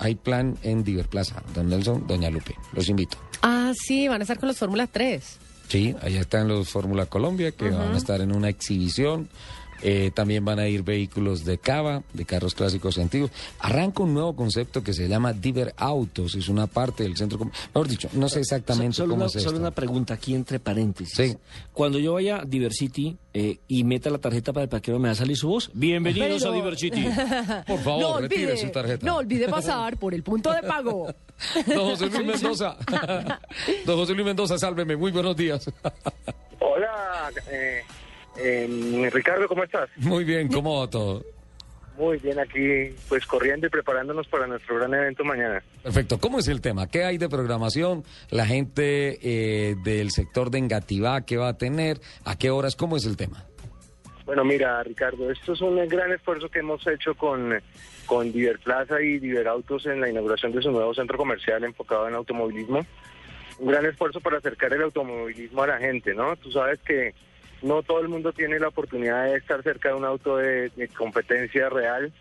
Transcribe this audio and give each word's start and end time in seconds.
Hay 0.00 0.16
plan 0.16 0.56
en 0.62 0.82
Diverplaza. 0.82 1.42
Don 1.54 1.68
Nelson, 1.68 2.06
Doña 2.06 2.30
Lupe. 2.30 2.56
Los 2.72 2.88
invito. 2.88 3.18
Ah, 3.42 3.72
sí, 3.76 4.08
van 4.08 4.20
a 4.20 4.24
estar 4.24 4.38
con 4.38 4.48
los 4.48 4.58
Fórmula 4.58 4.86
3. 4.86 5.38
Sí, 5.68 5.94
allá 6.02 6.22
están 6.22 6.48
los 6.48 6.68
Fórmula 6.68 7.06
Colombia 7.06 7.52
que 7.52 7.70
van 7.70 7.94
a 7.94 7.96
estar 7.96 8.20
en 8.20 8.34
una 8.34 8.48
exhibición. 8.48 9.28
Eh, 9.82 10.10
también 10.14 10.44
van 10.44 10.58
a 10.58 10.68
ir 10.68 10.82
vehículos 10.82 11.44
de 11.44 11.56
cava, 11.58 12.02
de 12.12 12.24
carros 12.24 12.54
clásicos 12.54 12.98
y 12.98 13.00
antiguos. 13.00 13.30
Arranca 13.60 14.02
un 14.02 14.12
nuevo 14.12 14.36
concepto 14.36 14.82
que 14.82 14.92
se 14.92 15.08
llama 15.08 15.32
Diver 15.32 15.72
Autos. 15.76 16.34
Es 16.34 16.48
una 16.48 16.66
parte 16.66 17.02
del 17.04 17.16
centro. 17.16 17.38
Mejor 17.38 17.88
dicho, 17.88 18.08
no 18.12 18.28
sé 18.28 18.40
exactamente 18.40 18.96
solo 18.96 19.10
cómo 19.14 19.22
una, 19.22 19.26
es 19.26 19.36
esto. 19.36 19.48
solo 19.48 19.60
una 19.60 19.70
pregunta 19.70 20.14
aquí 20.14 20.34
entre 20.34 20.58
paréntesis. 20.60 21.14
Sí. 21.16 21.36
Cuando 21.72 21.98
yo 21.98 22.12
vaya 22.14 22.42
a 22.42 22.44
Diversity 22.44 23.16
eh, 23.32 23.58
y 23.68 23.84
meta 23.84 24.10
la 24.10 24.18
tarjeta 24.18 24.52
para 24.52 24.64
el 24.64 24.68
parqueo, 24.68 24.98
¿me 24.98 25.08
va 25.08 25.12
a 25.12 25.16
salir 25.16 25.36
su 25.36 25.48
voz? 25.48 25.70
Bienvenidos 25.72 26.42
Pero- 26.42 26.52
a 26.52 26.54
Diversity. 26.54 27.04
Por 27.66 27.80
favor, 27.80 28.20
retire 28.22 28.56
su 28.58 28.68
tarjeta. 28.70 29.06
no 29.06 29.16
olvide 29.16 29.48
pasar 29.48 29.96
por 29.96 30.12
el 30.14 30.22
punto 30.22 30.52
de 30.52 30.62
pago. 30.62 31.06
Don 31.66 31.90
José 31.90 32.06
Luis 32.06 32.26
Mendoza. 32.26 32.76
Don 33.86 33.96
José 33.96 34.12
Luis 34.14 34.26
Mendoza, 34.26 34.58
sálveme. 34.58 34.96
Muy 34.96 35.10
buenos 35.10 35.34
días. 35.36 35.64
Hola, 36.58 37.30
eh, 37.50 37.80
eh, 38.36 39.10
Ricardo, 39.12 39.46
¿cómo 39.48 39.64
estás? 39.64 39.88
Muy 39.96 40.24
bien, 40.24 40.48
¿cómo 40.48 40.80
va 40.80 40.90
todo? 40.90 41.24
Muy 42.00 42.16
bien, 42.16 42.38
aquí 42.38 42.96
pues 43.10 43.26
corriendo 43.26 43.66
y 43.66 43.70
preparándonos 43.70 44.26
para 44.28 44.46
nuestro 44.46 44.76
gran 44.76 44.94
evento 44.94 45.22
mañana. 45.22 45.62
Perfecto. 45.82 46.18
¿Cómo 46.18 46.38
es 46.38 46.48
el 46.48 46.62
tema? 46.62 46.88
¿Qué 46.88 47.04
hay 47.04 47.18
de 47.18 47.28
programación? 47.28 48.04
La 48.30 48.46
gente 48.46 49.18
eh, 49.22 49.76
del 49.84 50.10
sector 50.10 50.50
de 50.50 50.58
Engativá, 50.58 51.26
¿qué 51.26 51.36
va 51.36 51.48
a 51.48 51.58
tener? 51.58 52.00
¿A 52.24 52.38
qué 52.38 52.48
horas? 52.48 52.74
¿Cómo 52.74 52.96
es 52.96 53.04
el 53.04 53.18
tema? 53.18 53.44
Bueno, 54.24 54.44
mira, 54.44 54.82
Ricardo, 54.82 55.30
esto 55.30 55.52
es 55.52 55.60
un 55.60 55.76
gran 55.88 56.10
esfuerzo 56.12 56.48
que 56.48 56.60
hemos 56.60 56.86
hecho 56.86 57.14
con, 57.14 57.60
con 58.06 58.32
Diverplaza 58.32 59.02
y 59.02 59.18
Diverautos 59.18 59.84
en 59.84 60.00
la 60.00 60.08
inauguración 60.08 60.52
de 60.52 60.62
su 60.62 60.70
nuevo 60.70 60.94
centro 60.94 61.18
comercial 61.18 61.64
enfocado 61.64 62.08
en 62.08 62.14
automovilismo. 62.14 62.86
Un 63.58 63.68
gran 63.68 63.84
esfuerzo 63.84 64.20
para 64.20 64.38
acercar 64.38 64.72
el 64.72 64.82
automovilismo 64.82 65.64
a 65.64 65.66
la 65.66 65.78
gente, 65.78 66.14
¿no? 66.14 66.34
Tú 66.36 66.50
sabes 66.50 66.80
que 66.80 67.12
no 67.62 67.82
todo 67.82 68.00
el 68.00 68.08
mundo 68.08 68.32
tiene 68.32 68.58
la 68.58 68.68
oportunidad 68.68 69.24
de 69.24 69.36
estar 69.36 69.62
cerca 69.62 69.90
de 69.90 69.94
un 69.94 70.04
auto 70.04 70.36
de, 70.36 70.70
competencia 70.96 71.68
real. 71.68 72.12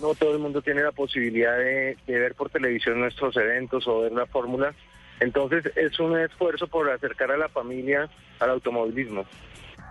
No 0.00 0.14
todo 0.14 0.32
el 0.32 0.38
mundo 0.38 0.62
tiene 0.62 0.82
la 0.82 0.92
posibilidad 0.92 1.56
de, 1.58 1.96
ver 2.06 2.34
por 2.34 2.50
televisión 2.50 3.00
nuestros 3.00 3.36
eventos 3.36 3.86
o 3.86 4.02
ver 4.02 4.12
la 4.12 4.26
fórmula. 4.26 4.74
Entonces 5.20 5.64
es 5.76 6.00
un 6.00 6.18
esfuerzo 6.18 6.66
por 6.66 6.90
acercar 6.90 7.30
a 7.30 7.36
la 7.36 7.48
familia 7.48 8.08
al 8.40 8.50
automovilismo. 8.50 9.26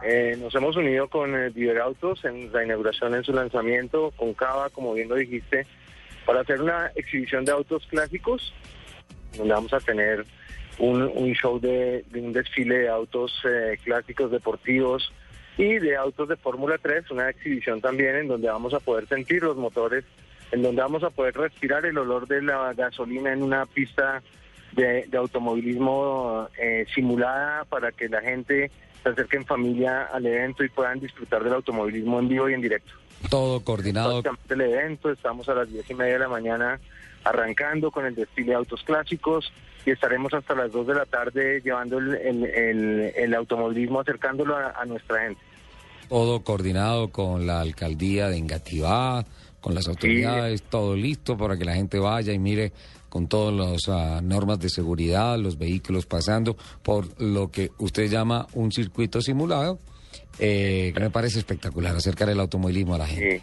Eh, 0.04 0.36
nos 0.40 0.54
hemos 0.56 0.76
unido 0.76 1.08
con 1.08 1.36
eh, 1.36 1.52
Diverautos 1.52 2.26
en 2.26 2.52
la 2.52 2.64
inauguración 2.64 3.14
en 3.14 3.24
su 3.24 3.34
lanzamiento, 3.34 4.12
con 4.18 4.34
Cava, 4.34 4.70
como 4.72 4.94
bien 4.94 5.10
lo 5.10 5.16
dijiste, 5.16 5.68
para 6.26 6.42
hacer 6.42 6.60
una 6.60 6.88
exhibición 6.96 7.46
de 7.46 7.52
autos 7.52 7.86
clásicos, 7.86 8.52
donde 9.38 9.54
vamos 9.54 9.74
a 9.74 9.80
tener 9.80 10.26
un, 10.80 11.02
un 11.04 11.34
show 11.34 11.60
de, 11.60 12.04
un 12.14 12.34
desfile 12.34 12.80
de 12.80 12.90
autos 12.90 13.34
eh, 13.46 13.78
clásicos 13.84 14.32
deportivos 14.32 15.12
y 15.58 15.80
de 15.80 15.96
autos 15.96 16.30
de 16.30 16.38
Fórmula 16.38 16.78
3, 16.78 17.12
una 17.12 17.30
exhibición 17.30 17.82
también 17.82 18.16
en 18.16 18.28
donde 18.28 18.50
vamos 18.50 18.74
a 18.74 18.80
poder 18.80 19.08
sentir 19.08 19.44
los 19.44 19.58
motores, 19.58 20.06
en 20.52 20.62
donde 20.62 20.82
vamos 20.82 21.04
a 21.04 21.10
poder 21.10 21.36
respirar 21.36 21.86
el 21.86 21.98
olor 21.98 22.28
de 22.28 22.42
la 22.42 22.74
gasolina 22.74 23.34
en 23.34 23.44
una 23.44 23.66
pista 23.66 24.24
de, 24.74 25.06
de 25.08 25.18
automovilismo 25.18 26.48
eh, 26.58 26.86
simulada 26.94 27.66
para 27.66 27.92
que 27.92 28.08
la 28.10 28.22
gente 28.22 28.72
se 29.04 29.10
acerque 29.10 29.38
en 29.38 29.46
familia 29.46 30.04
al 30.04 30.26
evento 30.26 30.64
y 30.64 30.70
puedan 30.70 31.00
disfrutar 31.00 31.44
del 31.44 31.54
automovilismo 31.54 32.20
en 32.20 32.28
vivo 32.28 32.50
y 32.50 32.54
en 32.54 32.62
directo. 32.62 32.94
Todo 33.30 33.62
coordinado. 33.64 34.22
El 34.50 34.62
evento, 34.62 35.12
estamos 35.12 35.48
a 35.50 35.54
las 35.54 35.70
diez 35.72 35.90
y 35.90 35.94
media 35.94 36.14
de 36.14 36.20
la 36.20 36.28
mañana 36.28 36.80
arrancando 37.24 37.92
con 37.92 38.06
el 38.06 38.16
desfile 38.16 38.50
de 38.50 38.56
autos 38.56 38.82
clásicos 38.84 39.52
y 39.86 39.92
estaremos 39.92 40.34
hasta 40.34 40.56
las 40.56 40.72
2 40.72 40.88
de 40.88 40.94
la 40.96 41.06
tarde 41.06 41.62
llevando 41.64 41.98
el, 42.00 42.16
el- 42.16 42.46
el- 42.46 43.12
el 43.16 43.34
automovilismo, 43.36 44.00
acercándolo 44.02 44.56
a, 44.58 44.72
a 44.72 44.86
nuestra 44.86 45.22
gente. 45.24 45.42
todo 46.10 46.44
coordinado 46.44 47.10
con 47.10 47.48
la 47.48 47.62
alcaldía 47.62 48.28
de 48.28 48.38
Engativá, 48.38 49.24
con 49.62 49.74
las 49.76 49.88
autoridades, 49.88 50.64
todo 50.64 50.96
listo 50.96 51.38
para 51.38 51.56
que 51.58 51.64
la 51.66 51.76
gente 51.76 52.00
vaya 52.00 52.34
y 52.34 52.40
mire 52.40 52.74
con 53.10 53.28
todas 53.28 53.54
las 53.54 53.88
ah, 53.90 54.20
normas 54.24 54.60
de 54.60 54.70
seguridad, 54.70 55.38
los 55.38 55.58
vehículos 55.58 56.06
pasando 56.06 56.58
por 56.82 57.22
lo 57.22 57.50
que 57.52 57.70
usted 57.78 58.10
llama 58.10 58.48
un 58.54 58.72
circuito 58.72 59.22
simulado, 59.22 59.80
eh, 60.40 60.94
me 61.00 61.10
parece 61.10 61.40
espectacular, 61.40 61.96
acercar 61.96 62.30
el 62.30 62.40
automovilismo 62.40 62.96
a 62.96 63.00
la 63.00 63.08
gente. 63.08 63.42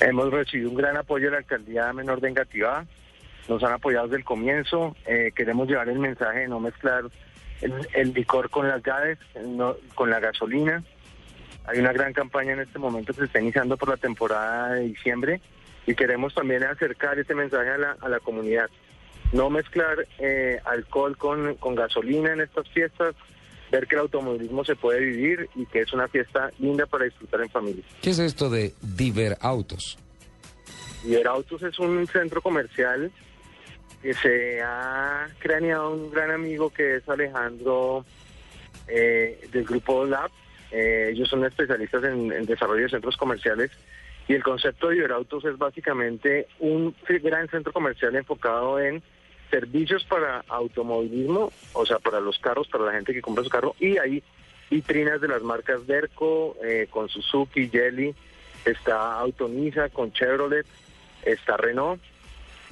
Hemos 0.00 0.30
recibido 0.30 0.70
un 0.70 0.76
gran 0.76 0.96
apoyo 0.96 1.26
de 1.26 1.32
la 1.32 1.38
alcaldía 1.38 1.92
menor 1.92 2.20
de 2.20 2.28
Engativá, 2.28 2.84
nos 3.48 3.62
han 3.62 3.72
apoyado 3.72 4.06
desde 4.06 4.18
el 4.18 4.24
comienzo, 4.24 4.94
eh, 5.06 5.32
queremos 5.34 5.68
llevar 5.68 5.88
el 5.88 5.98
mensaje 5.98 6.40
de 6.40 6.48
no 6.48 6.60
mezclar 6.60 7.04
el, 7.94 8.12
licor 8.12 8.50
con 8.50 8.68
las 8.68 8.82
llaves, 8.82 9.18
no- 9.46 9.76
con 9.94 10.10
la 10.10 10.20
gasolina. 10.20 10.82
Hay 11.64 11.78
una 11.78 11.92
gran 11.92 12.12
campaña 12.12 12.52
en 12.52 12.60
este 12.60 12.78
momento 12.78 13.12
que 13.12 13.20
se 13.20 13.24
está 13.26 13.40
iniciando 13.40 13.76
por 13.76 13.88
la 13.88 13.96
temporada 13.96 14.74
de 14.74 14.82
diciembre 14.82 15.40
y 15.86 15.94
queremos 15.94 16.34
también 16.34 16.62
acercar 16.64 17.18
ese 17.18 17.34
mensaje 17.34 17.70
a 17.70 17.78
la, 17.78 17.96
a 18.00 18.08
la 18.08 18.20
comunidad. 18.20 18.68
No 19.32 19.48
mezclar 19.50 20.06
eh, 20.18 20.60
alcohol 20.64 21.16
con, 21.16 21.54
con 21.54 21.74
gasolina 21.74 22.32
en 22.32 22.40
estas 22.42 22.68
fiestas, 22.68 23.14
ver 23.70 23.86
que 23.86 23.94
el 23.94 24.02
automovilismo 24.02 24.64
se 24.64 24.76
puede 24.76 25.00
vivir 25.00 25.48
y 25.54 25.66
que 25.66 25.80
es 25.80 25.92
una 25.92 26.08
fiesta 26.08 26.50
linda 26.58 26.86
para 26.86 27.04
disfrutar 27.04 27.40
en 27.40 27.50
familia. 27.50 27.84
¿Qué 28.00 28.10
es 28.10 28.18
esto 28.18 28.48
de 28.50 28.74
Diver 28.80 29.36
Autos? 29.40 29.98
Liberautos 31.04 31.62
es 31.62 31.78
un 31.78 32.06
centro 32.06 32.42
comercial 32.42 33.10
que 34.02 34.14
se 34.14 34.60
ha 34.62 35.28
craneado 35.38 35.92
un 35.92 36.10
gran 36.10 36.30
amigo 36.30 36.70
que 36.70 36.96
es 36.96 37.08
Alejandro 37.08 38.04
eh, 38.88 39.48
del 39.52 39.64
grupo 39.64 40.04
Lab. 40.04 40.30
Eh, 40.70 41.10
ellos 41.12 41.28
son 41.28 41.44
especialistas 41.44 42.02
en, 42.04 42.32
en 42.32 42.44
desarrollo 42.44 42.82
de 42.82 42.90
centros 42.90 43.16
comerciales 43.16 43.70
y 44.28 44.34
el 44.34 44.42
concepto 44.42 44.88
de 44.88 44.96
Liberautos 44.96 45.44
es 45.44 45.56
básicamente 45.56 46.48
un 46.58 46.94
gran 47.22 47.48
centro 47.48 47.72
comercial 47.72 48.16
enfocado 48.16 48.80
en 48.80 49.02
servicios 49.50 50.04
para 50.04 50.44
automovilismo, 50.48 51.52
o 51.72 51.86
sea, 51.86 51.98
para 51.98 52.20
los 52.20 52.38
carros, 52.38 52.68
para 52.68 52.84
la 52.84 52.92
gente 52.92 53.12
que 53.12 53.22
compra 53.22 53.44
su 53.44 53.50
carro 53.50 53.74
y 53.78 53.98
hay 53.98 54.22
vitrinas 54.70 55.20
de 55.20 55.28
las 55.28 55.42
marcas 55.42 55.86
Derco, 55.86 56.56
eh, 56.64 56.88
con 56.90 57.08
Suzuki, 57.08 57.68
Jelly, 57.68 58.14
está 58.64 59.18
Autonisa 59.18 59.88
con 59.88 60.12
Chevrolet, 60.12 60.66
está 61.22 61.56
Renault, 61.56 62.00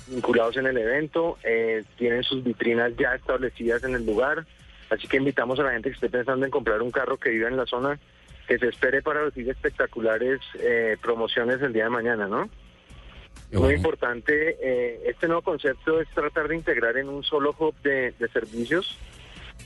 vinculados 0.07 0.57
en 0.57 0.67
el 0.67 0.77
evento, 0.77 1.39
eh, 1.45 1.85
tienen 1.97 2.23
sus 2.25 2.43
vitrinas 2.43 2.93
ya 2.97 3.15
establecidas 3.15 3.85
en 3.85 3.95
el 3.95 4.05
lugar, 4.05 4.45
así 4.91 5.07
que 5.09 5.17
invitamos 5.17 5.59
a 5.61 5.65
la 5.65 5.73
gente 5.73 5.91
que 5.91 5.95
esté 5.95 6.11
pensando 6.11 6.45
en 6.45 6.51
comprar 6.51 6.83
un 6.83 6.91
carro 6.91 7.17
que 7.17 7.31
viva 7.31 7.49
en 7.49 7.57
la 7.57 7.67
zona, 7.67 7.99
que 8.47 8.59
se 8.59 8.69
espere 8.69 9.01
para 9.01 9.25
recibir 9.25 9.51
espectaculares 9.51 10.41
eh, 10.59 10.97
promociones 11.01 11.63
el 11.63 11.73
día 11.73 11.85
de 11.85 11.91
mañana, 11.91 12.27
¿no? 12.27 12.51
Muy 13.55 13.63
bueno. 13.63 13.77
importante, 13.77 14.57
eh, 14.61 15.03
este 15.07 15.27
nuevo 15.27 15.43
concepto 15.43 16.01
es 16.01 16.09
tratar 16.09 16.49
de 16.49 16.57
integrar 16.57 16.97
en 16.97 17.09
un 17.09 17.23
solo 17.23 17.55
hub 17.59 17.75
de, 17.83 18.13
de 18.13 18.29
servicios 18.29 18.99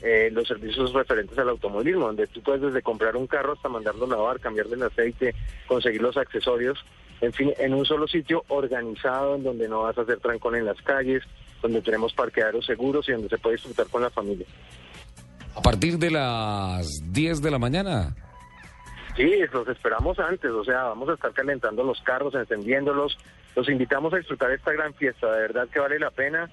eh, 0.01 0.29
los 0.31 0.47
servicios 0.47 0.93
referentes 0.93 1.37
al 1.37 1.49
automovilismo, 1.49 2.05
donde 2.05 2.27
tú 2.27 2.41
puedes 2.41 2.61
desde 2.61 2.81
comprar 2.81 3.17
un 3.17 3.27
carro 3.27 3.53
hasta 3.53 3.67
mandarlo 3.67 4.05
a 4.05 4.09
lavar, 4.09 4.39
cambiarle 4.39 4.75
el 4.75 4.83
aceite, 4.83 5.35
conseguir 5.67 6.01
los 6.01 6.15
accesorios, 6.15 6.79
en 7.19 7.33
fin, 7.33 7.53
en 7.57 7.73
un 7.73 7.85
solo 7.85 8.07
sitio 8.07 8.45
organizado, 8.47 9.35
en 9.35 9.43
donde 9.43 9.67
no 9.67 9.81
vas 9.81 9.97
a 9.97 10.01
hacer 10.01 10.19
trancón 10.19 10.55
en 10.55 10.63
las 10.63 10.81
calles, 10.83 11.23
donde 11.61 11.81
tenemos 11.81 12.13
parqueaderos 12.13 12.65
seguros 12.65 13.09
y 13.09 13.11
donde 13.11 13.27
se 13.27 13.37
puede 13.37 13.57
disfrutar 13.57 13.87
con 13.87 14.01
la 14.01 14.09
familia. 14.09 14.45
A 15.53 15.61
partir 15.61 15.97
de 15.97 16.11
las 16.11 16.87
10 17.11 17.41
de 17.41 17.51
la 17.51 17.59
mañana. 17.59 18.15
Sí, 19.17 19.29
los 19.51 19.67
esperamos 19.67 20.17
antes, 20.17 20.49
o 20.49 20.63
sea, 20.63 20.83
vamos 20.83 21.09
a 21.09 21.15
estar 21.15 21.33
calentando 21.33 21.83
los 21.83 21.99
carros, 22.01 22.33
encendiéndolos. 22.35 23.17
Los 23.55 23.69
invitamos 23.69 24.13
a 24.13 24.17
disfrutar 24.17 24.51
esta 24.51 24.71
gran 24.71 24.93
fiesta, 24.93 25.31
de 25.31 25.41
verdad 25.41 25.67
que 25.67 25.79
vale 25.79 25.99
la 25.99 26.11
pena 26.11 26.49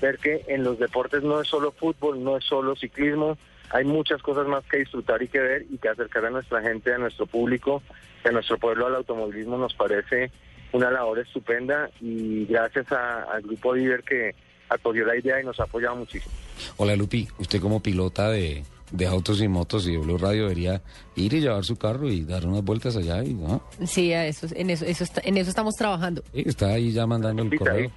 ver 0.00 0.18
que 0.18 0.44
en 0.48 0.64
los 0.64 0.78
deportes 0.78 1.22
no 1.22 1.40
es 1.40 1.48
solo 1.48 1.72
fútbol, 1.72 2.22
no 2.24 2.36
es 2.36 2.44
solo 2.44 2.74
ciclismo, 2.74 3.36
hay 3.70 3.84
muchas 3.84 4.22
cosas 4.22 4.46
más 4.46 4.64
que 4.64 4.78
disfrutar 4.78 5.22
y 5.22 5.28
que 5.28 5.38
ver 5.38 5.66
y 5.70 5.78
que 5.78 5.88
acercar 5.88 6.24
a 6.24 6.30
nuestra 6.30 6.60
gente, 6.62 6.92
a 6.92 6.98
nuestro 6.98 7.26
público, 7.26 7.82
a 8.24 8.30
nuestro 8.30 8.58
pueblo 8.58 8.86
al 8.86 8.96
automovilismo 8.96 9.56
nos 9.56 9.74
parece 9.74 10.30
una 10.72 10.90
labor 10.90 11.18
estupenda 11.18 11.90
y 12.00 12.46
gracias 12.46 12.90
al 12.92 13.42
grupo 13.42 13.74
Diver 13.74 14.02
que 14.02 14.34
acogió 14.68 15.04
la 15.04 15.16
idea 15.16 15.40
y 15.40 15.44
nos 15.44 15.58
ha 15.60 15.64
apoyado 15.64 15.96
muchísimo. 15.96 16.34
Hola 16.76 16.96
Lupi, 16.96 17.28
usted 17.38 17.60
como 17.60 17.80
pilota 17.80 18.30
de, 18.30 18.64
de 18.90 19.06
autos 19.06 19.40
y 19.40 19.48
motos 19.48 19.86
y 19.86 19.92
de 19.92 19.98
Blue 19.98 20.18
Radio 20.18 20.42
debería 20.44 20.82
ir 21.16 21.32
y 21.34 21.40
llevar 21.40 21.64
su 21.64 21.76
carro 21.76 22.08
y 22.08 22.22
dar 22.24 22.46
unas 22.46 22.62
vueltas 22.64 22.96
allá 22.96 23.22
y 23.24 23.34
¿no? 23.34 23.62
Sí, 23.86 24.12
a 24.12 24.26
eso, 24.26 24.46
en, 24.54 24.70
eso, 24.70 24.84
eso 24.84 25.04
está- 25.04 25.20
en 25.24 25.36
eso 25.36 25.48
estamos 25.50 25.74
trabajando. 25.76 26.22
Sí, 26.34 26.42
está 26.46 26.68
ahí 26.74 26.92
ya 26.92 27.06
mandando 27.06 27.42
el 27.42 27.56
correo. 27.58 27.90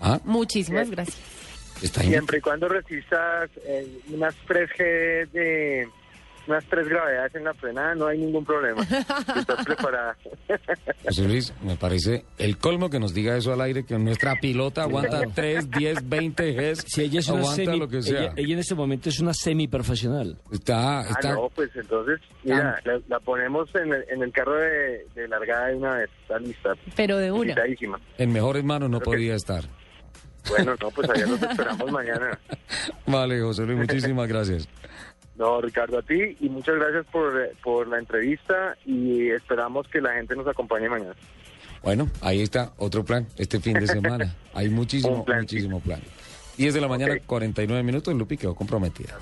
Ah, 0.00 0.20
Muchísimas 0.24 0.90
gracias. 0.90 1.16
está 1.82 2.00
ahí. 2.00 2.08
Siempre 2.08 2.38
y 2.38 2.40
cuando 2.40 2.68
resistas 2.68 3.50
eh, 3.64 3.86
unas 4.12 4.34
3G 4.48 5.30
de 5.30 5.88
unas 6.46 6.64
tres 6.66 6.88
gravedades 6.88 7.34
en 7.34 7.44
la 7.44 7.54
frenada, 7.54 7.94
no 7.94 8.06
hay 8.06 8.18
ningún 8.18 8.44
problema. 8.44 8.82
Estás 8.82 9.64
preparada. 9.64 10.16
José 11.04 11.28
Luis, 11.28 11.52
me 11.62 11.76
parece 11.76 12.24
el 12.38 12.58
colmo 12.58 12.90
que 12.90 12.98
nos 12.98 13.14
diga 13.14 13.36
eso 13.36 13.52
al 13.52 13.60
aire, 13.60 13.84
que 13.84 13.98
nuestra 13.98 14.34
pilota 14.36 14.82
aguanta 14.82 15.20
3, 15.34 15.70
10, 15.70 16.08
20 16.08 16.52
Gs, 16.52 16.84
Si 16.86 17.02
ella 17.02 17.20
es 17.20 17.28
una 17.28 17.40
aguanta 17.40 17.64
semi, 17.64 17.78
lo 17.78 17.88
que 17.88 18.02
sea. 18.02 18.20
ella, 18.20 18.32
ella 18.36 18.52
en 18.54 18.58
este 18.60 18.74
momento 18.74 19.08
es 19.08 19.20
una 19.20 19.34
semiprofesional. 19.34 20.38
Está, 20.52 21.00
Ah, 21.00 21.06
está, 21.10 21.34
no, 21.34 21.48
pues 21.54 21.70
entonces, 21.76 22.20
mira, 22.44 22.80
la, 22.84 23.00
la 23.08 23.20
ponemos 23.20 23.72
en 23.74 23.92
el, 23.92 24.04
en 24.10 24.22
el 24.22 24.32
carro 24.32 24.56
de, 24.58 25.06
de 25.14 25.28
largada 25.28 25.68
de 25.68 25.76
una 25.76 25.96
vez, 25.96 26.10
está 26.22 26.38
lista, 26.38 26.74
Pero 26.96 27.18
de 27.18 27.30
una. 27.30 27.54
en 28.18 28.32
mejores 28.32 28.64
manos 28.64 28.90
no 28.90 28.98
Creo 29.00 29.12
que- 29.12 29.16
podía 29.18 29.34
estar. 29.34 29.64
Bueno, 30.48 30.74
no, 30.80 30.90
pues 30.90 31.08
allá 31.10 31.26
nos 31.26 31.42
esperamos 31.42 31.90
mañana. 31.90 32.38
Vale, 33.06 33.40
José 33.40 33.62
Luis, 33.62 33.78
muchísimas 33.78 34.28
gracias. 34.28 34.68
No, 35.34 35.62
Ricardo, 35.62 35.98
a 35.98 36.02
ti 36.02 36.36
y 36.40 36.48
muchas 36.50 36.76
gracias 36.76 37.06
por, 37.06 37.40
eh, 37.40 37.52
por 37.64 37.88
la 37.88 37.98
entrevista 37.98 38.76
y 38.84 39.30
esperamos 39.30 39.88
que 39.88 40.00
la 40.00 40.12
gente 40.12 40.36
nos 40.36 40.46
acompañe 40.46 40.90
mañana. 40.90 41.14
Bueno, 41.82 42.08
ahí 42.20 42.42
está 42.42 42.72
otro 42.76 43.02
plan 43.02 43.26
este 43.38 43.58
fin 43.58 43.72
de 43.74 43.86
semana. 43.86 44.36
Hay 44.54 44.68
muchísimo, 44.68 45.24
plan, 45.24 45.40
muchísimo 45.40 45.80
plan. 45.80 46.00
10 46.58 46.74
de 46.74 46.80
la 46.82 46.86
mañana, 46.86 47.14
Ok. 47.14 47.22
49 47.26 47.82
minutos, 47.82 48.14
Lupi 48.14 48.36
quedó 48.36 48.54
comprometida. 48.54 49.18